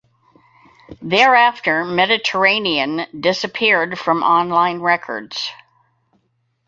Thereafter 1.03 1.85
"Mediterranean" 1.85 3.05
disappeared 3.21 3.99
from 3.99 4.23
online 4.23 4.79
records. 4.79 5.51